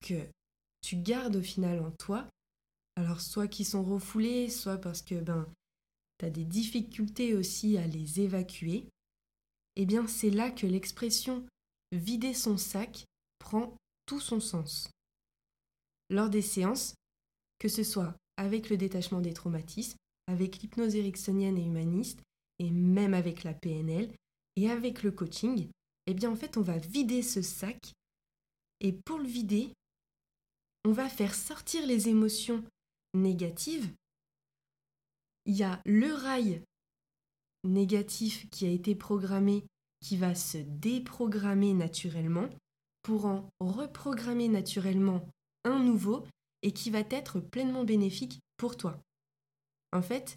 que 0.01 0.27
tu 0.81 0.97
gardes 0.97 1.37
au 1.37 1.43
final 1.43 1.81
en 1.81 1.91
toi, 1.91 2.27
alors 2.97 3.21
soit 3.21 3.49
qui 3.49 3.65
sont 3.65 3.83
refoulées, 3.83 4.49
soit 4.49 4.79
parce 4.79 5.03
que 5.03 5.17
ben 5.17 5.47
tu 6.19 6.27
as 6.27 6.31
des 6.31 6.45
difficultés 6.45 7.35
aussi 7.35 7.77
à 7.77 7.87
les 7.87 8.21
évacuer, 8.21 8.89
eh 9.77 9.87
bien 9.87 10.07
c'est 10.07 10.31
là 10.31 10.51
que 10.51 10.67
l'expression 10.67 11.45
vider 11.95 12.35
son 12.35 12.57
sac 12.57 13.05
prend 13.39 13.77
tout 14.07 14.21
son 14.21 14.41
sens. 14.41 14.91
Lors 16.11 16.29
des 16.29 16.43
séances, 16.43 16.95
que 17.59 17.69
ce 17.69 17.83
soit 17.83 18.17
avec 18.37 18.69
le 18.69 18.77
détachement 18.77 19.21
des 19.21 19.33
traumatismes, 19.33 19.97
avec 20.27 20.59
l'hypnose 20.59 20.97
ericksonienne 20.97 21.59
et 21.59 21.65
humaniste, 21.65 22.21
et 22.59 22.71
même 22.71 23.15
avec 23.15 23.45
la 23.45 23.55
PNL, 23.55 24.13
et 24.57 24.71
avec 24.71 25.03
le 25.03 25.11
coaching, 25.11 25.69
eh 26.07 26.15
bien 26.15 26.31
en 26.31 26.37
fait 26.37 26.57
on 26.57 26.63
va 26.63 26.79
vider 26.79 27.23
ce 27.23 27.43
sac, 27.43 27.93
et 28.81 28.93
pour 28.93 29.19
le 29.19 29.27
vider, 29.27 29.73
on 30.85 30.93
va 30.93 31.09
faire 31.09 31.35
sortir 31.35 31.87
les 31.87 32.09
émotions 32.09 32.63
négatives. 33.15 33.91
Il 35.47 35.57
y 35.57 35.63
a 35.63 35.81
le 35.85 36.13
rail 36.13 36.63
négatif 37.65 38.49
qui 38.51 38.67
a 38.67 38.71
été 38.71 38.95
programmé 38.95 39.65
qui 40.05 40.19
va 40.19 40.35
se 40.35 40.59
déprogrammer 40.59 41.73
naturellement 41.73 42.51
pour 43.03 43.25
en 43.25 43.49
reprogrammer 43.59 44.49
naturellement 44.49 45.27
un 45.65 45.79
nouveau 45.79 46.25
et 46.63 46.73
qui 46.73 46.91
va 46.91 47.01
être 47.09 47.41
pleinement 47.41 47.85
bénéfique 47.85 48.41
pour 48.59 48.77
toi. 48.77 49.01
En 49.93 50.03
fait, 50.03 50.37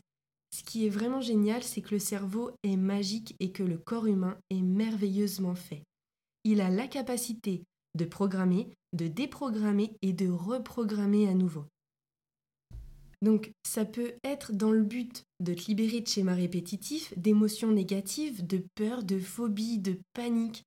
ce 0.55 0.63
qui 0.63 0.85
est 0.85 0.89
vraiment 0.89 1.19
génial, 1.19 1.63
c'est 1.63 1.81
que 1.81 1.95
le 1.95 1.99
cerveau 1.99 2.51
est 2.63 2.77
magique 2.77 3.35
et 3.41 3.51
que 3.51 3.63
le 3.63 3.77
corps 3.77 4.05
humain 4.05 4.37
est 4.49 4.61
merveilleusement 4.61 5.55
fait. 5.55 5.83
Il 6.45 6.61
a 6.61 6.69
la 6.69 6.87
capacité 6.87 7.65
de 7.93 8.05
programmer, 8.05 8.69
de 8.93 9.07
déprogrammer 9.07 9.97
et 10.01 10.13
de 10.13 10.29
reprogrammer 10.29 11.27
à 11.27 11.33
nouveau. 11.33 11.65
Donc 13.23 13.51
ça 13.65 13.85
peut 13.85 14.13
être 14.23 14.53
dans 14.53 14.71
le 14.71 14.83
but 14.83 15.23
de 15.39 15.53
te 15.53 15.65
libérer 15.65 16.01
de 16.01 16.07
schémas 16.07 16.35
répétitifs, 16.35 17.17
d'émotions 17.17 17.71
négatives, 17.71 18.45
de 18.45 18.63
peur, 18.75 19.03
de 19.03 19.19
phobie, 19.19 19.79
de 19.79 19.99
panique, 20.13 20.63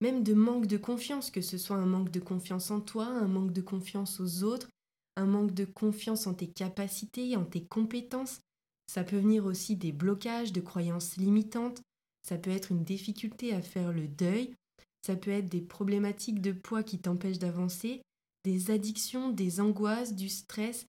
même 0.00 0.22
de 0.22 0.34
manque 0.34 0.66
de 0.66 0.76
confiance, 0.76 1.30
que 1.30 1.40
ce 1.40 1.56
soit 1.56 1.76
un 1.76 1.86
manque 1.86 2.10
de 2.10 2.20
confiance 2.20 2.70
en 2.70 2.80
toi, 2.80 3.06
un 3.06 3.28
manque 3.28 3.52
de 3.52 3.62
confiance 3.62 4.20
aux 4.20 4.42
autres, 4.42 4.68
un 5.16 5.26
manque 5.26 5.54
de 5.54 5.64
confiance 5.64 6.26
en 6.26 6.34
tes 6.34 6.48
capacités, 6.48 7.36
en 7.36 7.44
tes 7.44 7.64
compétences. 7.64 8.40
Ça 8.86 9.02
peut 9.04 9.18
venir 9.18 9.46
aussi 9.46 9.76
des 9.76 9.92
blocages, 9.92 10.52
de 10.52 10.60
croyances 10.60 11.16
limitantes, 11.16 11.80
ça 12.28 12.36
peut 12.36 12.50
être 12.50 12.70
une 12.70 12.84
difficulté 12.84 13.54
à 13.54 13.62
faire 13.62 13.92
le 13.92 14.08
deuil, 14.08 14.54
ça 15.00 15.16
peut 15.16 15.30
être 15.30 15.48
des 15.48 15.62
problématiques 15.62 16.42
de 16.42 16.52
poids 16.52 16.82
qui 16.82 16.98
t'empêchent 16.98 17.38
d'avancer, 17.38 18.02
des 18.44 18.70
addictions, 18.70 19.30
des 19.30 19.60
angoisses, 19.60 20.14
du 20.14 20.28
stress, 20.28 20.86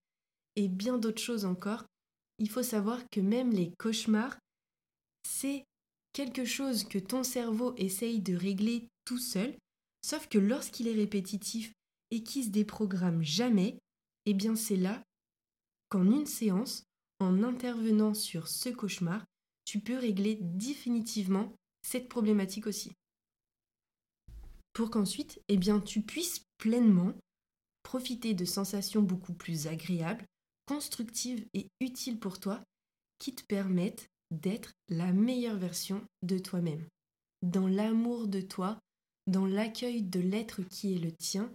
et 0.56 0.68
bien 0.68 0.98
d'autres 0.98 1.22
choses 1.22 1.46
encore, 1.46 1.86
il 2.40 2.50
faut 2.50 2.64
savoir 2.64 3.10
que 3.10 3.20
même 3.20 3.52
les 3.52 3.72
cauchemars, 3.78 4.38
c'est 5.28 5.64
quelque 6.14 6.46
chose 6.46 6.84
que 6.84 7.00
ton 7.00 7.24
cerveau 7.24 7.74
essaye 7.78 8.22
de 8.22 8.36
régler 8.36 8.88
tout 9.06 9.18
seul, 9.18 9.56
sauf 10.02 10.28
que 10.28 10.38
lorsqu'il 10.38 10.88
est 10.88 10.96
répétitif 10.96 11.74
et 12.12 12.24
qu'il 12.24 12.46
se 12.46 12.50
déprogramme 12.50 13.24
jamais, 13.24 13.80
eh 14.26 14.34
bien 14.34 14.56
c'est 14.56 14.78
là 14.78 15.04
qu'en 15.90 16.10
une 16.12 16.26
séance, 16.26 16.84
en 17.20 17.44
intervenant 17.44 18.14
sur 18.14 18.48
ce 18.48 18.70
cauchemar, 18.70 19.26
tu 19.66 19.80
peux 19.80 19.98
régler 19.98 20.38
définitivement 20.42 21.54
cette 21.82 22.10
problématique 22.10 22.68
aussi. 22.68 22.92
Pour 24.74 24.90
qu'ensuite, 24.90 25.42
eh 25.48 25.58
bien, 25.58 25.80
tu 25.80 26.02
puisses 26.02 26.44
pleinement 26.58 27.14
profiter 27.84 28.34
de 28.34 28.46
sensations 28.46 29.02
beaucoup 29.02 29.34
plus 29.34 29.68
agréables 29.68 30.26
constructives 30.66 31.46
et 31.54 31.68
utiles 31.80 32.20
pour 32.20 32.40
toi 32.40 32.62
qui 33.20 33.34
te 33.34 33.44
permettent 33.44 34.10
d'être 34.32 34.74
la 34.90 35.14
meilleure 35.14 35.58
version 35.58 36.02
de 36.24 36.38
toi-même, 36.38 36.86
dans 37.42 37.68
l'amour 37.68 38.28
de 38.28 38.42
toi, 38.42 38.80
dans 39.28 39.46
l'accueil 39.46 40.02
de 40.02 40.20
l'être 40.20 40.62
qui 40.64 40.96
est 40.96 41.00
le 41.00 41.12
tien, 41.12 41.52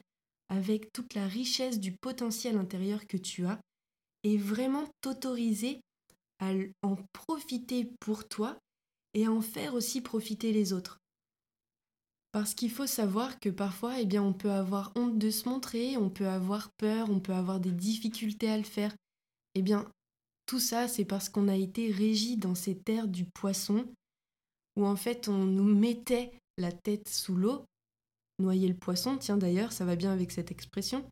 avec 0.48 0.92
toute 0.92 1.14
la 1.14 1.26
richesse 1.26 1.78
du 1.78 1.92
potentiel 1.92 2.56
intérieur 2.56 3.06
que 3.06 3.16
tu 3.16 3.46
as, 3.46 3.60
et 4.22 4.36
vraiment 4.36 4.88
t'autoriser 5.00 5.80
à 6.40 6.52
en 6.82 6.96
profiter 7.12 7.90
pour 8.00 8.26
toi 8.26 8.58
et 9.14 9.26
à 9.26 9.32
en 9.32 9.40
faire 9.40 9.74
aussi 9.74 10.00
profiter 10.00 10.52
les 10.52 10.72
autres. 10.72 10.98
Parce 12.32 12.54
qu'il 12.54 12.70
faut 12.70 12.86
savoir 12.86 13.40
que 13.40 13.48
parfois, 13.48 14.00
eh 14.00 14.06
bien, 14.06 14.22
on 14.22 14.32
peut 14.32 14.52
avoir 14.52 14.92
honte 14.94 15.18
de 15.18 15.30
se 15.30 15.48
montrer, 15.48 15.96
on 15.96 16.10
peut 16.10 16.28
avoir 16.28 16.70
peur, 16.78 17.10
on 17.10 17.18
peut 17.18 17.34
avoir 17.34 17.58
des 17.58 17.72
difficultés 17.72 18.48
à 18.48 18.56
le 18.56 18.62
faire. 18.62 18.94
Eh 19.56 19.62
bien, 19.62 19.90
tout 20.46 20.60
ça, 20.60 20.86
c'est 20.86 21.04
parce 21.04 21.28
qu'on 21.28 21.48
a 21.48 21.56
été 21.56 21.90
régi 21.90 22.36
dans 22.36 22.54
ces 22.54 22.76
terres 22.76 23.08
du 23.08 23.24
poisson, 23.24 23.84
où 24.76 24.86
en 24.86 24.96
fait, 24.96 25.28
on 25.28 25.44
nous 25.44 25.74
mettait 25.74 26.32
la 26.56 26.70
tête 26.70 27.08
sous 27.08 27.34
l'eau, 27.34 27.64
noyer 28.38 28.68
le 28.68 28.76
poisson, 28.76 29.18
tiens 29.18 29.36
d'ailleurs, 29.36 29.72
ça 29.72 29.84
va 29.84 29.96
bien 29.96 30.12
avec 30.12 30.30
cette 30.30 30.52
expression, 30.52 31.04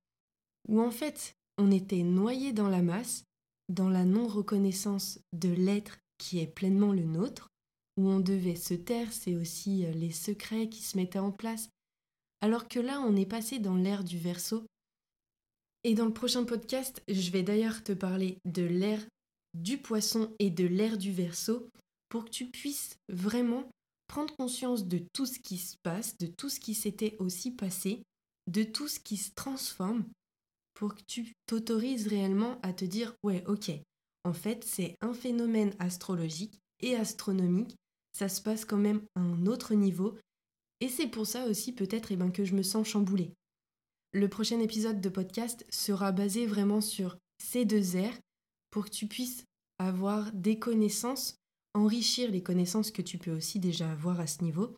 où 0.68 0.80
en 0.80 0.90
fait, 0.90 1.34
on 1.56 1.72
était 1.72 2.02
noyé 2.02 2.52
dans 2.52 2.68
la 2.68 2.82
masse, 2.82 3.24
dans 3.68 3.88
la 3.88 4.04
non-reconnaissance 4.04 5.18
de 5.32 5.48
l'être 5.48 5.98
qui 6.18 6.38
est 6.38 6.46
pleinement 6.46 6.92
le 6.92 7.04
nôtre, 7.04 7.48
où 7.98 8.08
on 8.08 8.20
devait 8.20 8.56
se 8.56 8.74
taire, 8.74 9.12
c'est 9.12 9.34
aussi 9.34 9.84
euh, 9.84 9.90
les 9.90 10.12
secrets 10.12 10.68
qui 10.68 10.82
se 10.82 10.96
mettaient 10.96 11.18
en 11.18 11.32
place. 11.32 11.68
Alors 12.40 12.68
que 12.68 12.78
là, 12.78 13.00
on 13.00 13.16
est 13.16 13.26
passé 13.26 13.58
dans 13.58 13.74
l'ère 13.74 14.04
du 14.04 14.18
verso. 14.18 14.64
Et 15.82 15.94
dans 15.94 16.06
le 16.06 16.12
prochain 16.12 16.44
podcast, 16.44 17.02
je 17.08 17.30
vais 17.30 17.42
d'ailleurs 17.42 17.82
te 17.82 17.92
parler 17.92 18.38
de 18.44 18.62
l'ère 18.62 19.04
du 19.54 19.78
poisson 19.78 20.32
et 20.38 20.50
de 20.50 20.64
l'ère 20.64 20.96
du 20.96 21.12
verso 21.12 21.68
pour 22.08 22.24
que 22.24 22.30
tu 22.30 22.46
puisses 22.46 22.96
vraiment 23.08 23.68
prendre 24.06 24.34
conscience 24.36 24.86
de 24.86 25.02
tout 25.12 25.26
ce 25.26 25.40
qui 25.40 25.58
se 25.58 25.76
passe, 25.82 26.16
de 26.18 26.26
tout 26.26 26.48
ce 26.48 26.60
qui 26.60 26.74
s'était 26.74 27.16
aussi 27.18 27.50
passé, 27.50 28.02
de 28.46 28.62
tout 28.62 28.86
ce 28.86 29.00
qui 29.00 29.16
se 29.16 29.32
transforme, 29.34 30.04
pour 30.74 30.94
que 30.94 31.02
tu 31.08 31.32
t'autorises 31.46 32.06
réellement 32.06 32.60
à 32.62 32.72
te 32.72 32.84
dire 32.84 33.12
ouais, 33.24 33.44
ok, 33.46 33.72
en 34.24 34.32
fait, 34.32 34.62
c'est 34.62 34.94
un 35.00 35.12
phénomène 35.12 35.74
astrologique 35.80 36.60
et 36.80 36.94
astronomique 36.94 37.74
ça 38.18 38.28
se 38.28 38.40
passe 38.40 38.64
quand 38.64 38.78
même 38.78 39.02
à 39.14 39.20
un 39.20 39.46
autre 39.46 39.74
niveau. 39.74 40.18
Et 40.80 40.88
c'est 40.88 41.06
pour 41.06 41.24
ça 41.24 41.46
aussi 41.46 41.72
peut-être 41.72 42.10
eh 42.10 42.16
ben, 42.16 42.32
que 42.32 42.44
je 42.44 42.54
me 42.54 42.64
sens 42.64 42.88
chamboulée. 42.88 43.32
Le 44.12 44.28
prochain 44.28 44.58
épisode 44.58 45.00
de 45.00 45.08
podcast 45.08 45.64
sera 45.70 46.10
basé 46.10 46.44
vraiment 46.44 46.80
sur 46.80 47.16
ces 47.40 47.64
deux 47.64 47.94
airs 47.94 48.18
pour 48.70 48.86
que 48.86 48.90
tu 48.90 49.06
puisses 49.06 49.44
avoir 49.78 50.32
des 50.32 50.58
connaissances, 50.58 51.36
enrichir 51.74 52.30
les 52.32 52.42
connaissances 52.42 52.90
que 52.90 53.02
tu 53.02 53.18
peux 53.18 53.30
aussi 53.30 53.60
déjà 53.60 53.88
avoir 53.92 54.18
à 54.18 54.26
ce 54.26 54.42
niveau, 54.42 54.74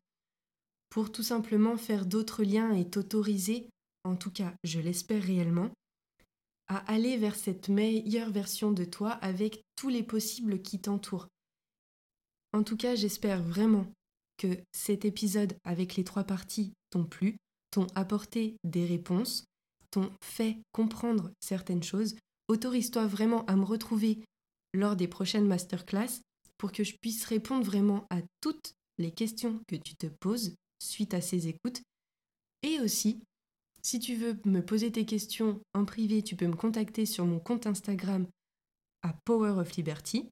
pour 0.90 1.10
tout 1.10 1.22
simplement 1.22 1.78
faire 1.78 2.04
d'autres 2.04 2.44
liens 2.44 2.74
et 2.74 2.90
t'autoriser, 2.90 3.70
en 4.04 4.16
tout 4.16 4.30
cas 4.30 4.52
je 4.64 4.80
l'espère 4.80 5.22
réellement, 5.22 5.70
à 6.68 6.78
aller 6.92 7.16
vers 7.16 7.36
cette 7.36 7.70
meilleure 7.70 8.30
version 8.30 8.70
de 8.70 8.84
toi 8.84 9.12
avec 9.12 9.62
tous 9.76 9.88
les 9.88 10.02
possibles 10.02 10.60
qui 10.60 10.78
t'entourent. 10.78 11.28
En 12.52 12.62
tout 12.62 12.76
cas, 12.76 12.94
j'espère 12.94 13.42
vraiment 13.42 13.86
que 14.38 14.58
cet 14.72 15.04
épisode 15.04 15.56
avec 15.64 15.96
les 15.96 16.04
trois 16.04 16.24
parties 16.24 16.72
t'ont 16.90 17.04
plu, 17.04 17.36
t'ont 17.70 17.86
apporté 17.94 18.56
des 18.64 18.86
réponses, 18.86 19.44
t'ont 19.90 20.10
fait 20.22 20.56
comprendre 20.72 21.30
certaines 21.40 21.82
choses. 21.82 22.16
Autorise-toi 22.48 23.06
vraiment 23.06 23.44
à 23.46 23.56
me 23.56 23.64
retrouver 23.64 24.24
lors 24.72 24.96
des 24.96 25.08
prochaines 25.08 25.46
masterclass 25.46 26.20
pour 26.58 26.72
que 26.72 26.84
je 26.84 26.96
puisse 27.00 27.24
répondre 27.24 27.64
vraiment 27.64 28.06
à 28.10 28.20
toutes 28.40 28.74
les 28.98 29.12
questions 29.12 29.60
que 29.68 29.76
tu 29.76 29.94
te 29.94 30.06
poses 30.06 30.54
suite 30.82 31.14
à 31.14 31.20
ces 31.20 31.48
écoutes. 31.48 31.82
Et 32.62 32.80
aussi, 32.80 33.22
si 33.82 33.98
tu 33.98 34.14
veux 34.14 34.38
me 34.44 34.60
poser 34.60 34.92
tes 34.92 35.06
questions 35.06 35.60
en 35.74 35.84
privé, 35.84 36.22
tu 36.22 36.36
peux 36.36 36.46
me 36.46 36.56
contacter 36.56 37.06
sur 37.06 37.24
mon 37.24 37.38
compte 37.38 37.66
Instagram 37.66 38.26
à 39.02 39.14
Power 39.24 39.52
of 39.60 39.74
Liberty. 39.76 40.28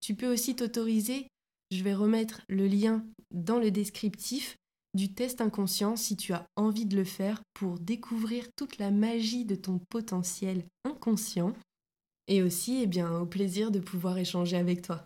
Tu 0.00 0.14
peux 0.14 0.32
aussi 0.32 0.56
t'autoriser, 0.56 1.26
je 1.70 1.82
vais 1.82 1.94
remettre 1.94 2.42
le 2.48 2.66
lien 2.66 3.04
dans 3.30 3.58
le 3.58 3.70
descriptif 3.70 4.56
du 4.94 5.12
test 5.12 5.40
inconscient 5.40 5.96
si 5.96 6.16
tu 6.16 6.32
as 6.32 6.46
envie 6.56 6.86
de 6.86 6.96
le 6.96 7.04
faire 7.04 7.42
pour 7.54 7.78
découvrir 7.78 8.46
toute 8.56 8.78
la 8.78 8.90
magie 8.90 9.44
de 9.44 9.54
ton 9.54 9.78
potentiel 9.90 10.64
inconscient 10.84 11.52
et 12.26 12.42
aussi 12.42 12.80
eh 12.82 12.86
bien, 12.86 13.18
au 13.18 13.26
plaisir 13.26 13.70
de 13.70 13.80
pouvoir 13.80 14.18
échanger 14.18 14.56
avec 14.56 14.82
toi. 14.82 15.04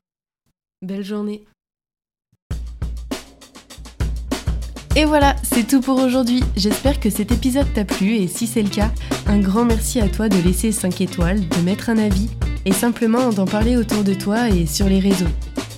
Belle 0.82 1.04
journée 1.04 1.44
Et 4.94 5.04
voilà, 5.04 5.36
c'est 5.42 5.66
tout 5.66 5.80
pour 5.80 5.98
aujourd'hui. 5.98 6.42
J'espère 6.54 7.00
que 7.00 7.08
cet 7.08 7.32
épisode 7.32 7.72
t'a 7.72 7.84
plu 7.84 8.16
et 8.16 8.28
si 8.28 8.46
c'est 8.46 8.62
le 8.62 8.68
cas, 8.68 8.92
un 9.26 9.40
grand 9.40 9.64
merci 9.64 10.00
à 10.00 10.08
toi 10.08 10.28
de 10.28 10.36
laisser 10.36 10.70
5 10.70 11.00
étoiles, 11.00 11.48
de 11.48 11.60
mettre 11.62 11.88
un 11.88 11.98
avis 11.98 12.28
et 12.64 12.72
simplement 12.72 13.30
d'en 13.30 13.44
parler 13.44 13.76
autour 13.76 14.04
de 14.04 14.14
toi 14.14 14.48
et 14.48 14.66
sur 14.66 14.88
les 14.88 15.00
réseaux. 15.00 15.30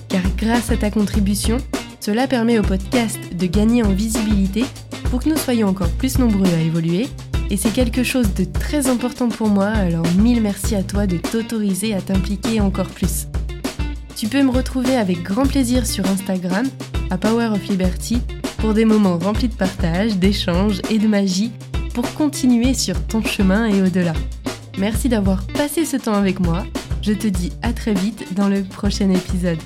Car 0.09 0.23
grâce 0.37 0.71
à 0.71 0.77
ta 0.77 0.91
contribution, 0.91 1.57
cela 1.99 2.27
permet 2.27 2.59
au 2.59 2.61
podcast 2.61 3.19
de 3.35 3.45
gagner 3.47 3.83
en 3.83 3.91
visibilité 3.91 4.65
pour 5.09 5.23
que 5.23 5.29
nous 5.29 5.37
soyons 5.37 5.67
encore 5.67 5.89
plus 5.89 6.19
nombreux 6.19 6.53
à 6.53 6.61
évoluer. 6.61 7.07
Et 7.49 7.57
c'est 7.57 7.73
quelque 7.73 8.03
chose 8.03 8.33
de 8.33 8.43
très 8.43 8.87
important 8.87 9.29
pour 9.29 9.49
moi, 9.49 9.67
alors 9.67 10.05
mille 10.17 10.41
merci 10.41 10.75
à 10.75 10.83
toi 10.83 11.07
de 11.07 11.17
t'autoriser 11.17 11.93
à 11.93 12.01
t'impliquer 12.01 12.59
encore 12.61 12.87
plus. 12.87 13.27
Tu 14.15 14.27
peux 14.27 14.41
me 14.41 14.51
retrouver 14.51 14.95
avec 14.95 15.23
grand 15.23 15.45
plaisir 15.45 15.85
sur 15.85 16.05
Instagram, 16.07 16.65
à 17.09 17.17
Power 17.17 17.47
of 17.47 17.67
Liberty, 17.67 18.21
pour 18.57 18.73
des 18.73 18.85
moments 18.85 19.17
remplis 19.17 19.49
de 19.49 19.53
partage, 19.53 20.17
d'échanges 20.17 20.81
et 20.89 20.97
de 20.97 21.07
magie 21.07 21.51
pour 21.93 22.13
continuer 22.13 22.73
sur 22.73 23.01
ton 23.07 23.21
chemin 23.21 23.67
et 23.67 23.81
au-delà. 23.81 24.13
Merci 24.77 25.07
d'avoir 25.09 25.45
passé 25.47 25.85
ce 25.85 25.97
temps 25.97 26.15
avec 26.15 26.39
moi. 26.39 26.63
Je 27.01 27.13
te 27.13 27.27
dis 27.27 27.51
à 27.61 27.71
très 27.71 27.93
vite 27.93 28.33
dans 28.33 28.49
le 28.49 28.63
prochain 28.63 29.09
épisode. 29.09 29.59